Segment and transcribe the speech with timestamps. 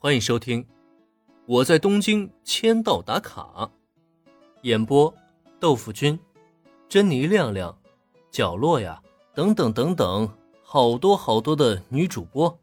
[0.00, 0.62] 欢迎收听
[1.44, 3.42] 《我在东京签到打卡》，
[4.62, 5.12] 演播：
[5.58, 6.16] 豆腐君、
[6.88, 7.76] 珍妮亮亮、
[8.30, 9.02] 角落呀，
[9.34, 10.32] 等等等等，
[10.62, 12.56] 好多好多的女主播。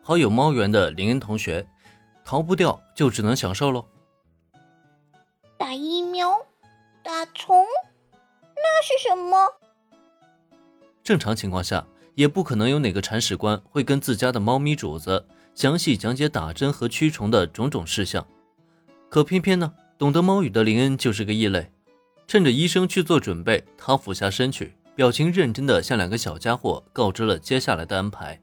[0.00, 1.68] 好友猫园的林恩同学，
[2.24, 3.84] 逃不掉就只能享受喽。
[5.58, 6.34] 打疫苗，
[7.04, 7.66] 打虫，
[8.56, 9.46] 那是什么？
[11.04, 15.26] 正常情况下，也不可能有哪个铲屎官会跟自家的猫咪主子。
[15.54, 18.26] 详细讲解打针和驱虫的种种事项，
[19.08, 21.70] 可偏偏呢，懂得猫语的林恩就是个异类。
[22.26, 28.40] 趁着医生去做准备，他俯下身去，表情认真地向两个小家伙告知了接下来的安排。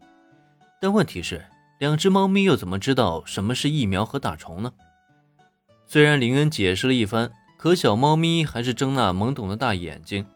[0.79, 1.43] 但问题是，
[1.79, 4.71] 两只猫咪又怎么知道什么是疫苗和打虫呢？
[5.87, 10.27] 虽然林恩解释了一番，可小猫咪还是睁那懵懂的大眼睛，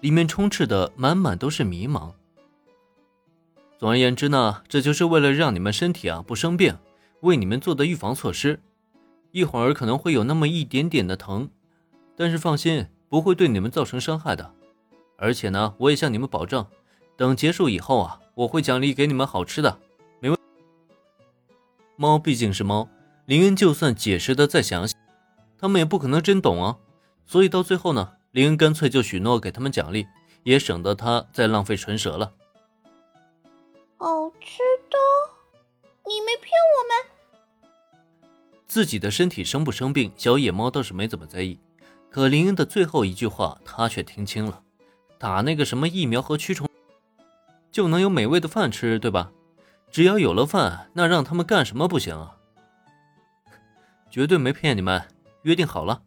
[0.00, 2.12] 里面充斥的满满都是迷茫。
[3.80, 6.76] 总而言之呢，这就是为了让你们身体啊不生病，
[7.20, 8.60] 为你们做的预防措施。
[9.30, 11.48] 一会儿可能会有那么一点点的疼，
[12.14, 14.52] 但是放心，不会对你们造成伤害的。
[15.16, 16.66] 而且呢，我也向你们保证，
[17.16, 19.78] 等结束以后啊，我会奖励给你们好吃的。
[20.20, 20.38] 没问。
[21.96, 22.86] 猫毕竟是猫，
[23.24, 24.94] 林恩就算解释的再详细，
[25.56, 26.76] 他们也不可能真懂啊。
[27.24, 30.06] 所以到最后呢，林恩干脆就许诺给他们奖励，
[30.42, 32.34] 也省得他再浪费唇舌了。
[34.00, 34.96] 好吃的，
[36.06, 37.92] 你没骗我们。
[38.66, 41.60] 自己的身体生不生病，小野猫倒是没怎么在意。
[42.08, 44.62] 可林恩的最后一句话，他却听清了：
[45.18, 46.66] 打那个什么疫苗和驱虫，
[47.70, 49.30] 就能有美味的饭吃，对吧？
[49.90, 52.38] 只要有了饭，那让他们干什么不行啊？
[54.10, 55.08] 绝对没骗你们，
[55.42, 56.04] 约定好了。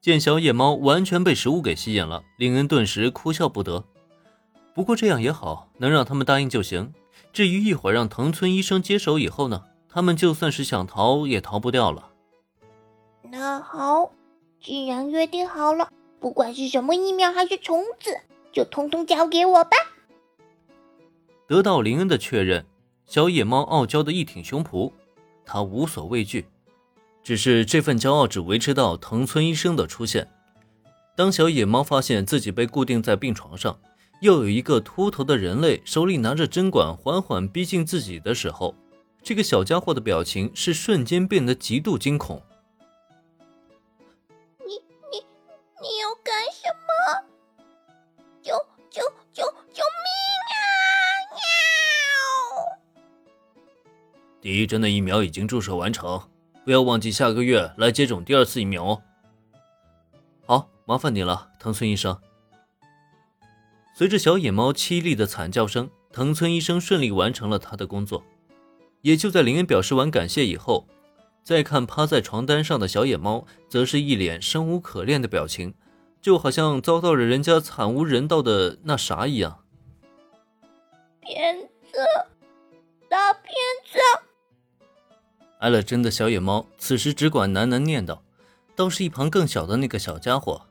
[0.00, 3.88] 见小野猫完全被食物给吸引了，林恩顿时哭笑不得。
[4.74, 6.94] 不过这样也好，能让他们答应就行。
[7.32, 12.10] 至于一会儿让藤村医生接手以后呢，他们就算是想逃也逃不掉了。
[13.30, 14.12] 那好，
[14.60, 18.18] 既然约定好了，不管是什么疫苗还是虫子，
[18.52, 19.76] 就通通交给我吧。
[21.46, 22.64] 得到林恩的确认，
[23.04, 24.92] 小野猫傲娇的一挺胸脯，
[25.44, 26.46] 他无所畏惧。
[27.22, 30.28] 只是这份骄傲只维持到藤村医生的出现。
[31.14, 33.78] 当小野猫发现自己被固定在病床上。
[34.22, 38.72] 又有一个秃头的人类手里拿着针管，缓缓逼近自己的时候，
[39.20, 42.40] 这个小家伙的表情是瞬间变得极度惊恐。
[44.60, 44.74] 你
[45.10, 45.18] 你
[45.80, 47.26] 你要干什么？
[48.40, 48.52] 救
[48.88, 49.02] 救
[49.32, 50.06] 救救命
[50.54, 50.54] 啊！
[51.34, 51.42] 喵！
[54.40, 56.22] 第一针的疫苗已经注射完成，
[56.64, 59.02] 不要忘记下个月来接种第二次疫苗哦。
[60.46, 62.16] 好，麻烦你了，藤村医生。
[63.94, 68.24] 随着小野猫凄厉的惨叫声，藤村医生顺利完成了他的工作。
[69.02, 70.86] 也就在林恩表示完感谢以后，
[71.44, 75.74] 再看趴在床单上的小野猫，则是一脸生无可恋的表情，
[76.20, 79.58] 就好像遭到了人家惨无人道的那啥一样。
[81.20, 81.56] 骗
[81.90, 81.98] 子，
[83.10, 83.52] 大骗
[83.90, 83.98] 子！
[85.58, 88.20] 挨了针的小野猫此时只管喃喃念叨，
[88.74, 90.66] 倒是一旁更小的那个小家伙，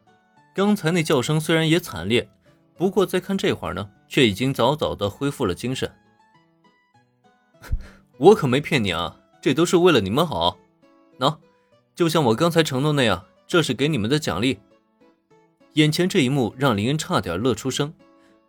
[0.56, 2.30] 刚才那叫声虽然也惨烈。
[2.82, 5.88] 不过再看这会儿呢，却已经早早的恢复了精神。
[8.18, 10.58] 我可没骗你啊，这都是为了你们好。
[11.20, 11.38] 喏，
[11.94, 14.58] 就像我刚才承诺那样，这是给你们的奖励。
[15.74, 17.94] 眼前这一幕让林恩差点乐出声，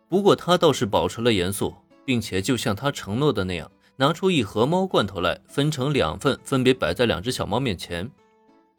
[0.09, 8.09] 不过他倒是保持了严肃，并且就像他承诺的那样，拿出一盒猫罐头来，分成两份，分别摆在两只小猫面前。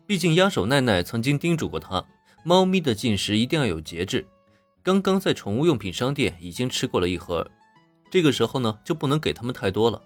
[0.05, 2.05] 毕竟鸭手奈奈曾经叮嘱过他，
[2.43, 4.27] 猫咪的进食一定要有节制。
[4.85, 7.51] 刚刚在宠物用品商店已经吃过了一盒，
[8.11, 10.03] 这个时候呢就不能给他们太多了。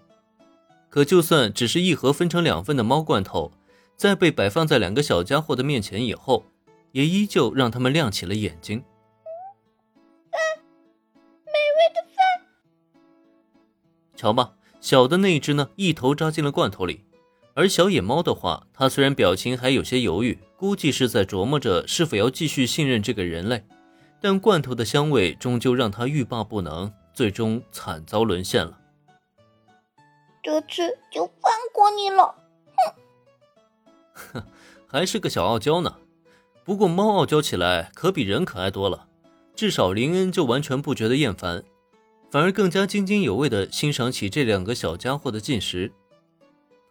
[0.89, 3.51] 可就算只是一盒分成两份的猫罐头，
[3.97, 6.45] 在被摆放在两个小家伙的面前以后，
[6.93, 8.81] 也依旧让他们亮起了眼睛。
[10.31, 10.39] 饭，
[11.45, 12.47] 美味的饭。
[14.15, 17.03] 瞧吧，小的那只呢，一头扎进了罐头里，
[17.53, 23.61] 而小野猫的话，它虽然表情还有些犹豫，估计是在琢磨着是否要继续信任这个人类。
[24.21, 28.77] 但罐头的香味终究让他欲罢不能，最终惨遭沦陷了。
[30.41, 32.35] 这次就放过你了，
[34.13, 34.33] 哼！
[34.33, 34.43] 哼，
[34.87, 35.97] 还是个小傲娇呢。
[36.63, 39.07] 不过猫傲娇起来可比人可爱多了，
[39.55, 41.63] 至少林恩就完全不觉得厌烦，
[42.29, 45.91] 反而更加津津有味地欣赏起这两个小家伙的进食。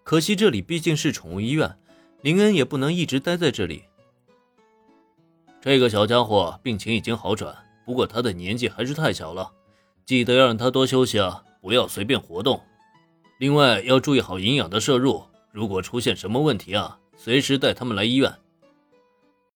[0.02, 1.78] 可惜这里毕竟是宠物医院，
[2.22, 3.84] 林恩也不能一直待在这里。
[5.60, 9.50] 这个小家伙病情已经好转，不过他的年纪还是太小了，
[10.06, 12.60] 记得要让他多休息啊，不要随便活动。
[13.38, 18.32] 另外要注意好营养的摄入，如果出现什么问题啊，随时带他们来医院。